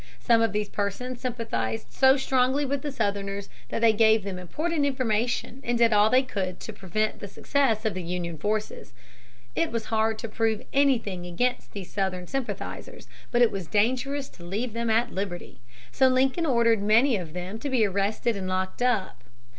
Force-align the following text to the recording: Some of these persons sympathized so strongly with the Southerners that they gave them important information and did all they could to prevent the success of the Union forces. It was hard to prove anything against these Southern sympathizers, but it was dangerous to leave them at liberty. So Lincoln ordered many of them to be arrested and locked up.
Some 0.19 0.41
of 0.41 0.51
these 0.51 0.67
persons 0.67 1.21
sympathized 1.21 1.91
so 1.93 2.17
strongly 2.17 2.65
with 2.65 2.81
the 2.81 2.91
Southerners 2.91 3.49
that 3.69 3.81
they 3.81 3.93
gave 3.93 4.23
them 4.23 4.39
important 4.39 4.83
information 4.83 5.61
and 5.63 5.77
did 5.77 5.93
all 5.93 6.09
they 6.09 6.23
could 6.23 6.59
to 6.61 6.73
prevent 6.73 7.19
the 7.19 7.27
success 7.27 7.85
of 7.85 7.93
the 7.93 8.01
Union 8.01 8.39
forces. 8.39 8.93
It 9.55 9.71
was 9.71 9.85
hard 9.93 10.17
to 10.17 10.27
prove 10.27 10.65
anything 10.73 11.27
against 11.27 11.73
these 11.73 11.91
Southern 11.93 12.25
sympathizers, 12.25 13.07
but 13.29 13.43
it 13.43 13.51
was 13.51 13.67
dangerous 13.67 14.27
to 14.29 14.43
leave 14.43 14.73
them 14.73 14.89
at 14.89 15.13
liberty. 15.13 15.61
So 15.91 16.07
Lincoln 16.07 16.47
ordered 16.47 16.81
many 16.81 17.15
of 17.15 17.33
them 17.33 17.59
to 17.59 17.69
be 17.69 17.85
arrested 17.85 18.35
and 18.35 18.47
locked 18.47 18.81
up. 18.81 19.23